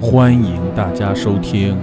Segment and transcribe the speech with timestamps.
[0.00, 1.76] 欢迎大家收听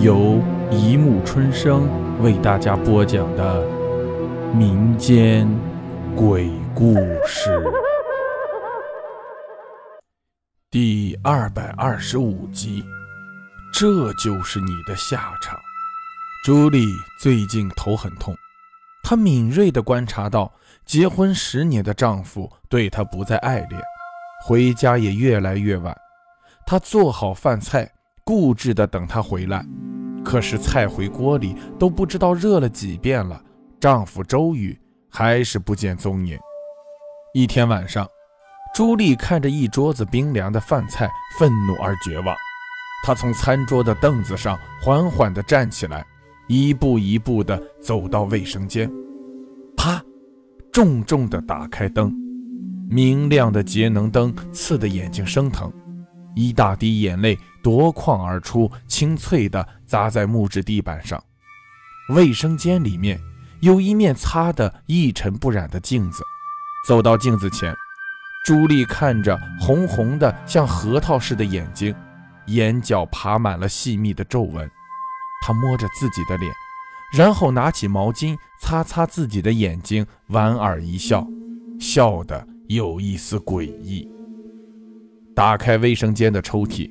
[0.00, 1.88] 由一木春生
[2.22, 3.66] 为大家播讲的
[4.54, 5.48] 民间
[6.14, 6.94] 鬼故
[7.26, 7.60] 事
[10.70, 12.84] 第二百二十五集。
[13.72, 15.58] 这就是你的下场。
[16.44, 16.86] 朱莉
[17.20, 18.32] 最近头很痛，
[19.02, 20.52] 她敏锐地观察到，
[20.86, 23.82] 结婚十年的丈夫对她不再爱恋，
[24.46, 25.92] 回家也越来越晚。
[26.70, 27.90] 她做好饭菜，
[28.24, 29.64] 固执地等他回来，
[30.22, 33.42] 可是菜回锅里都不知道热了几遍了，
[33.80, 34.78] 丈夫周宇
[35.08, 36.38] 还是不见踪影。
[37.32, 38.06] 一天晚上，
[38.74, 42.36] 朱莉看着一桌子冰凉的饭菜，愤怒而绝望。
[43.02, 46.04] 她从餐桌的凳子上缓缓地站起来，
[46.48, 48.92] 一步一步地走到卫生间，
[49.74, 50.04] 啪，
[50.70, 52.14] 重重地打开灯，
[52.90, 55.72] 明亮的节能灯刺得眼睛生疼，
[56.34, 61.22] 一大滴眼泪夺眶而出，清脆地砸在木质地板上。
[62.10, 63.20] 卫生间里面
[63.60, 66.22] 有一面擦得一尘不染的镜子，
[66.86, 67.74] 走到镜子前，
[68.44, 71.94] 朱莉看着红红的像核桃似的眼睛。
[72.46, 74.70] 眼角爬满了细密的皱纹，
[75.44, 76.50] 她摸着自己的脸，
[77.12, 81.26] 然后拿起毛巾擦擦自己的眼睛，莞尔一笑，
[81.78, 84.10] 笑得有一丝诡异。
[85.38, 86.90] 打开卫生间的抽屉，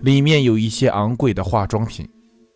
[0.00, 2.08] 里面有一些昂贵的化妆品。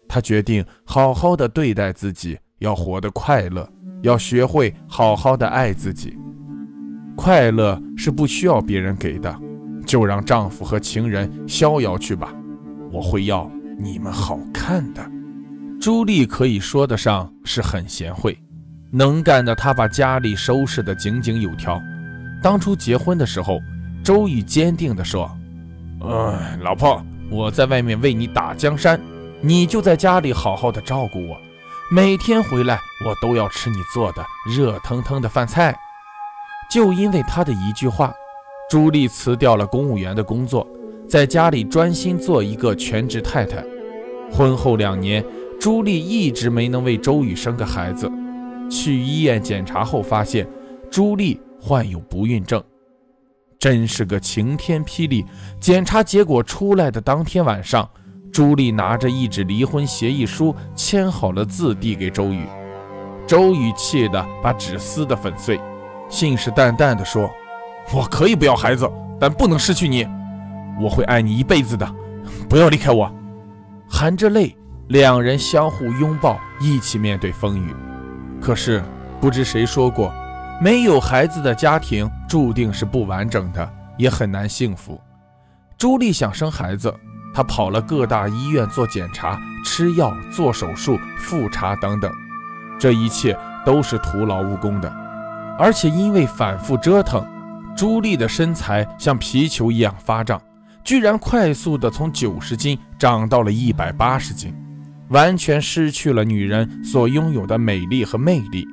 [0.08, 3.70] 他决定好好的对待自己，要活得快乐，
[4.00, 6.16] 要学会好好的爱自己。
[7.14, 9.38] 快乐是不需要别人给的。
[9.84, 12.34] 就让丈夫和情人逍遥去吧，
[12.90, 13.46] 我会要
[13.78, 15.06] 你们好看的。
[15.78, 18.38] 朱莉可以说得上是很贤惠，
[18.90, 21.78] 能干的她把家里收拾得井井有条。
[22.42, 23.60] 当初结婚的时候，
[24.06, 25.28] 周宇坚定地说
[26.00, 29.00] ：“哎，老婆，我在外面为你打江山，
[29.40, 31.36] 你就在家里好好的照顾我，
[31.90, 35.76] 每天回来我都要吃你做的热腾腾的饭菜。”
[36.70, 38.14] 就因为他的一句话。
[38.70, 40.64] 朱莉辞掉了公务员的工作，
[41.08, 43.64] 在家里专心做一个全职太太。
[44.30, 45.24] 婚后两年，
[45.60, 48.08] 朱莉一直没能为周宇生个孩子。
[48.70, 50.46] 去医院检查后，发现
[50.90, 52.62] 朱莉患有不孕症，
[53.58, 55.24] 真是个晴天霹雳！
[55.58, 57.88] 检查结果出来的当天晚上，
[58.32, 62.46] 朱莉拿着一纸离婚协议书，签好了字，递给周宇。
[63.26, 65.60] 周宇气得把纸撕得粉碎，
[66.08, 67.30] 信誓旦旦地说。
[67.92, 70.06] 我可以不要孩子，但不能失去你。
[70.80, 71.88] 我会爱你一辈子的，
[72.48, 73.10] 不要离开我。
[73.88, 74.56] 含着泪，
[74.88, 77.74] 两人相互拥抱，一起面对风雨。
[78.40, 78.82] 可是，
[79.20, 80.12] 不知谁说过，
[80.60, 85.00] 没有孩子的家庭注定是不完整的，也很难幸福。
[85.78, 86.94] 朱莉想生孩子，
[87.34, 92.10] 她跑了各大医院做检查、吃药、做手术、复查等等，
[92.78, 94.88] 这一切都是徒劳无功的，
[95.58, 97.24] 而且因为反复折腾。
[97.76, 100.40] 朱莉的身材像皮球一样发胀，
[100.82, 104.54] 居然快速的从九十斤长到了一百八十斤，
[105.10, 108.66] 完全失去了女人所拥有的美丽和魅力。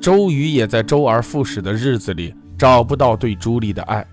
[0.00, 4.06] 周瑜也在周而复始的日子里找不到对朱莉的爱，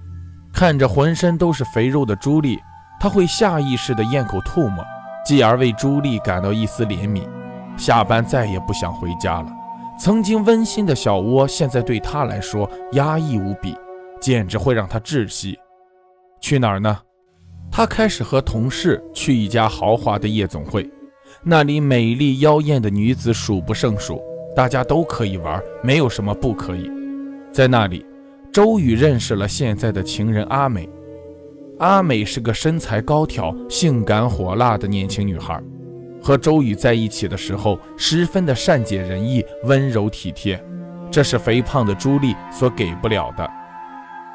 [0.54, 2.60] 看着浑身都是肥肉的朱莉，
[3.00, 4.84] 他会下意识的咽口唾沫，
[5.26, 7.24] 继而为朱莉感到一丝怜悯。
[7.78, 9.48] 下班再也不想回家了，
[10.00, 13.76] 曾经温馨的小窝，现在对他来说压抑无比。
[14.20, 15.58] 简直会让他窒息。
[16.40, 16.96] 去哪儿呢？
[17.72, 20.88] 他开始和同事去一家豪华的夜总会，
[21.42, 24.22] 那里美丽妖艳的女子数不胜数，
[24.56, 26.88] 大家都可以玩，没有什么不可以。
[27.52, 28.06] 在那里，
[28.52, 30.90] 周宇认识了现在的情人阿美。
[31.80, 35.62] 阿美是个身材高挑、性感火辣的年轻女孩，
[36.22, 40.62] 和周宇在一起的时候，十分的善解人意、温柔体贴，
[41.10, 43.50] 这是肥胖的朱莉所给不了的。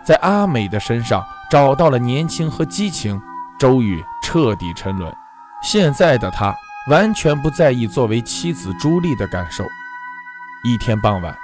[0.05, 3.21] 在阿美的身上找到了年轻和激情，
[3.59, 5.13] 周宇彻底沉沦。
[5.63, 6.55] 现在的他
[6.91, 9.63] 完全不在意作为妻子朱莉的感受。
[10.65, 11.37] 一天傍晚，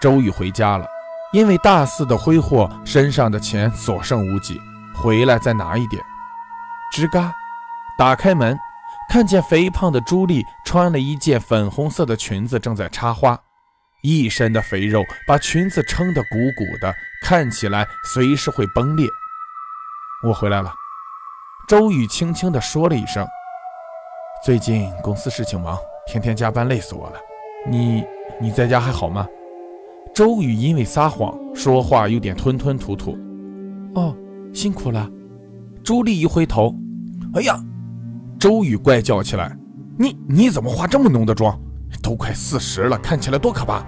[0.00, 0.86] 周宇回家了，
[1.32, 4.60] 因为大肆的挥霍，身上的钱所剩无几，
[4.94, 6.02] 回来再拿一点。
[6.94, 7.34] 吱嘎，
[7.98, 8.58] 打开门，
[9.10, 13.38] 看见肥胖的朱莉穿了一件粉红色的裙子，正在插花。
[14.02, 19.06] 一身的肥肉把裙子撑得鼓鼓的，看起来随时会崩裂。
[20.22, 20.72] 我回来了，
[21.68, 23.26] 周宇轻轻地说了一声
[24.42, 27.20] ：“最近公司事情忙，天天加班，累死我了。
[27.66, 28.02] 你
[28.40, 29.28] 你在家还好吗？”
[30.18, 33.16] 周宇因为撒谎，说话有点吞吞吐吐。
[33.94, 34.16] “哦，
[34.52, 35.08] 辛苦了。”
[35.84, 36.74] 朱莉一回头
[37.34, 37.56] ：“哎呀，
[38.36, 39.56] 周宇怪叫起来
[39.96, 41.56] ：“你你怎么化这么浓的妆？
[42.02, 43.86] 都快四十了，看起来多可怕！”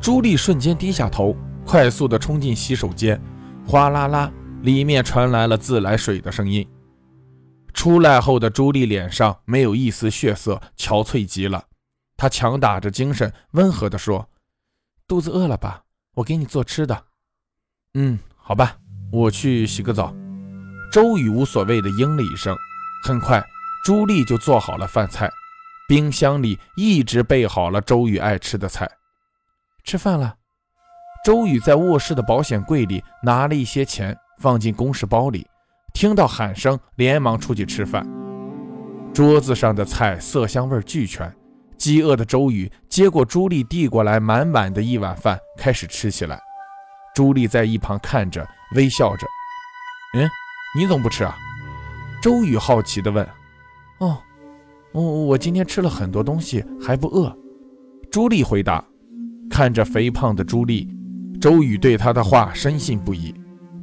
[0.00, 1.36] 朱莉瞬间低下头，
[1.66, 3.20] 快速地冲进洗手间，
[3.66, 6.66] 哗啦啦，里面传来了自来水的声音。
[7.74, 11.62] 出来后的朱莉脸上没有一丝血色，憔悴极了。
[12.16, 14.26] 她强打着精神，温和地说
[15.10, 15.82] ：“肚子饿了吧？
[16.14, 17.06] 我给你做吃的。
[17.94, 18.76] ”“嗯，好吧，
[19.10, 20.14] 我去洗个澡。”
[20.92, 22.56] 周宇无所谓的应了一声。
[23.04, 23.44] 很快，
[23.84, 25.28] 朱莉就做好了饭菜，
[25.88, 28.88] 冰箱里一直备好了周宇爱吃的菜。
[29.82, 30.36] 吃饭了。
[31.24, 35.44] 周宇在卧室的保险柜里拿了一些钱，放进公事包里。
[35.92, 38.06] 听到喊声，连忙出去吃饭。
[39.12, 41.34] 桌子上的菜色香味俱全，
[41.80, 46.38] 饥饿的周宇接过朱莉递过来满满的一碗饭，开始吃起来。
[47.14, 48.46] 朱莉在一旁看着，
[48.76, 49.26] 微笑着
[50.12, 50.28] ：“嗯，
[50.76, 51.34] 你怎么不吃啊？”
[52.22, 53.26] 周宇好奇地问。
[54.00, 54.18] “哦，
[54.92, 57.34] 我我今天吃了很多东西，还不饿。”
[58.12, 58.84] 朱莉回答。
[59.48, 60.86] 看着肥胖的朱莉，
[61.40, 63.34] 周宇对她的话深信不疑。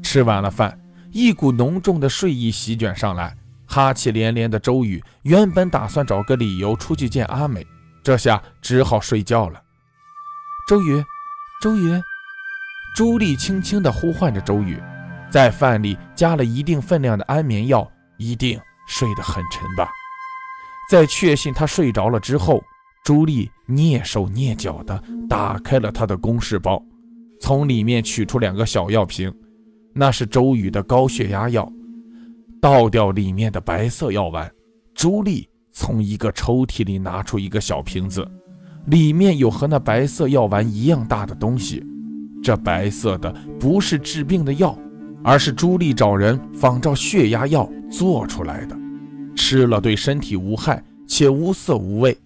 [0.03, 0.79] 吃完了饭。
[1.11, 3.35] 一股浓重的睡意席卷上来，
[3.65, 7.65] 哈气连连的周宇原本打算找个理由出去见阿美，
[8.07, 9.61] 这下只好睡觉了。
[10.65, 11.03] 周宇，
[11.61, 12.01] 周宇，
[12.95, 14.81] 朱莉轻轻地呼唤着周宇，
[15.29, 17.85] 在饭里加了一定分量的安眠药，
[18.17, 18.57] 一定
[18.87, 19.89] 睡得很沉吧。
[20.89, 22.63] 在确信他睡着了之后，
[23.03, 26.81] 朱莉蹑手蹑脚地打开了他的公事包，
[27.41, 29.29] 从里面取出两个小药瓶。
[29.93, 31.69] 那是周宇的高血压药，
[32.61, 34.49] 倒掉里面的白色药丸。
[34.95, 35.45] 朱莉
[35.79, 38.27] 从一个抽屉里拿出一个小瓶子，
[38.87, 41.85] 里面有和那白色药丸一样大的东西。
[42.43, 44.75] 这白色的不是治病的药，
[45.23, 48.75] 而是朱莉找人仿照血压药做出来的，
[49.35, 52.17] 吃了对身体无害且无色无味。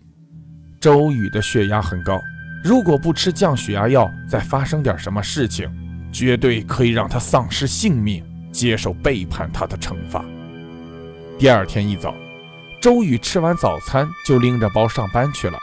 [0.79, 2.17] 周宇的血压很高，
[2.63, 5.69] 如果不吃降血压药，再发生点什么事情。
[6.09, 10.23] 绝对可以让他丧失性命，接受背叛他的惩罚。
[11.37, 12.15] 第二天一早，
[12.81, 15.59] 周宇吃完早餐就拎着包上班去了，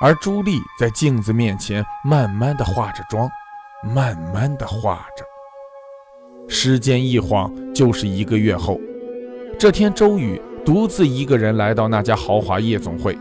[0.00, 3.28] 而朱莉在镜子面前慢慢的化着妆，
[3.92, 5.24] 慢慢的化着。
[6.48, 8.80] 时间一晃就是一个月后，
[9.58, 13.18] 这天，周宇独自一个人来到那家豪华夜总会。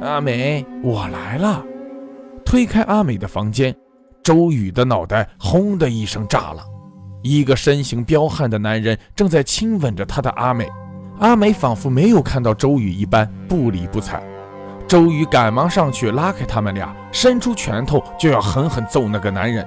[0.00, 1.62] 阿美，我来了。
[2.46, 3.74] 推开阿美的房间。
[4.22, 6.64] 周宇的脑袋轰的一声炸了，
[7.22, 10.66] 一个身形彪悍的男人正在亲吻着他的阿美，
[11.20, 14.22] 阿美仿佛没有看到周宇一般不理不睬。
[14.86, 19.66] 周宇赶忙上去拉开他们俩，伸出拳头就要狠狠揍那个男人。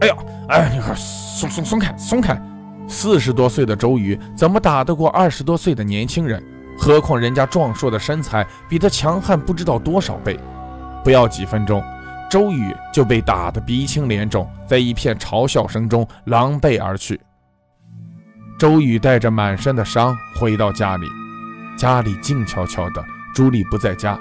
[0.00, 0.14] 哎呀，
[0.48, 2.40] 哎，你快松松松开，松开！
[2.86, 6.42] 四十多岁的周宇怎么打得过二十多岁的年轻人？
[6.78, 10.38] 何况人家壮硕的身材比他强悍不知道多少倍。
[11.02, 11.82] 不要几分钟。
[12.30, 17.20] 周宇就被打得鼻青脸肿，在一片嘲笑声中狼狈而去。
[18.56, 21.08] 周宇带着满身的伤回到家里，
[21.76, 23.04] 家里静悄悄的，
[23.34, 24.18] 朱莉不在家，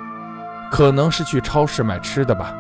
[0.71, 2.53] 可能是去超市买吃的吧。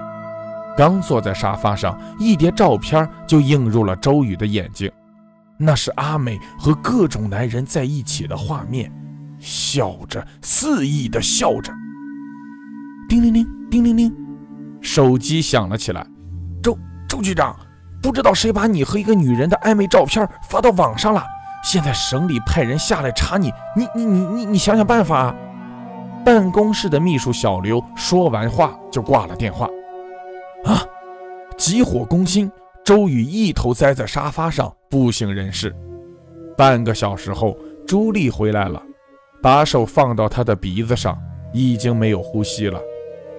[0.77, 4.91] 刚坐在沙发上，一叠照片就映入了周宇的眼睛，
[5.57, 8.91] 那是阿美和各种男人在一起的画面，
[9.39, 11.73] 笑着，肆意的笑着。
[13.09, 14.13] 叮铃铃，叮铃铃。
[14.79, 16.05] 手机响了起来，
[16.61, 16.77] 周
[17.07, 17.55] 周局长，
[18.01, 21.23] 不知道谁把你和一个女人的暧昧照片发到网上了，
[21.63, 25.33] 现在省里派人下来查你，你你你你你想想办法。
[26.25, 29.67] 办公室的秘书小刘说完话就挂了电话。
[30.65, 30.83] 啊！
[31.57, 32.51] 急火攻心，
[32.83, 35.73] 周宇一头栽在沙发上，不省人事。
[36.57, 38.81] 半个小时后，朱莉回来了，
[39.41, 41.17] 把手放到他的鼻子上，
[41.53, 42.79] 已经没有呼吸了。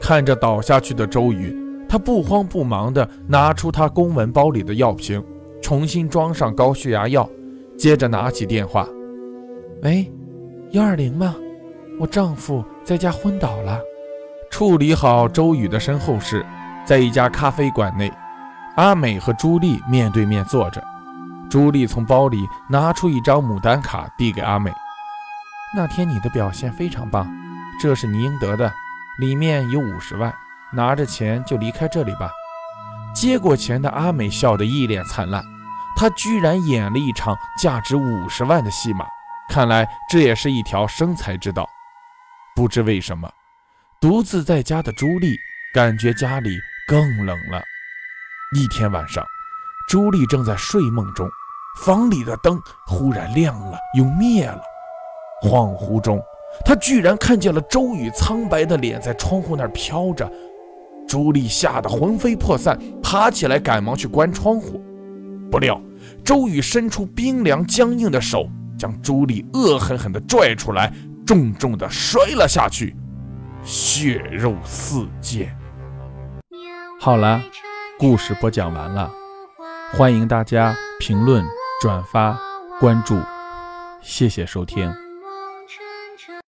[0.01, 1.57] 看着倒下去的周宇，
[1.89, 5.25] 他不慌不忙地拿出他公文包里的药瓶，
[5.63, 7.29] 重新装上高血压药，
[7.77, 8.87] 接着拿起电话
[9.83, 10.11] ：“喂，
[10.71, 11.35] 幺二零吗？
[12.01, 13.81] 我丈夫在家昏倒了。”
[14.51, 16.45] 处理好周宇的身后事，
[16.85, 18.13] 在一家咖啡馆内，
[18.77, 20.83] 阿美和朱莉面对面坐着。
[21.51, 24.73] 朱莉从包里拿出一张牡丹卡，递给阿美
[25.77, 27.29] ：“那天你的表现非常棒，
[27.81, 28.73] 这是你应得的。”
[29.21, 30.35] 里面有五十万，
[30.73, 32.31] 拿着钱就离开这里吧。
[33.15, 35.45] 接过钱的阿美笑得一脸灿烂，
[35.97, 39.07] 他居然演了一场价值五十万的戏码，
[39.49, 41.69] 看来这也是一条生财之道。
[42.57, 43.31] 不知为什么，
[44.01, 45.37] 独自在家的朱莉
[45.73, 47.63] 感觉家里更冷了。
[48.57, 49.25] 一天晚上，
[49.89, 51.29] 朱莉正在睡梦中，
[51.83, 54.61] 房里的灯忽然亮了又灭了，
[55.43, 56.23] 恍惚中。
[56.65, 60.31] 他居然看见了周宇苍白的脸在窗户那儿飘着。
[61.09, 64.81] 朱莉吓得魂飞魄散，爬起来赶忙去关窗户。
[65.55, 65.81] 不料
[66.25, 70.93] 周宇伸出冰凉僵硬的手，将朱莉恶狠狠地拽出来，
[71.25, 72.97] 重重地摔了下去，
[73.63, 75.57] 血肉四溅。
[76.99, 77.41] 好了，
[78.01, 79.09] 故事播讲完了，
[79.93, 81.45] 欢迎大家评论、
[81.81, 82.37] 转发、
[82.81, 83.17] 关注，
[84.03, 85.04] 谢谢收听。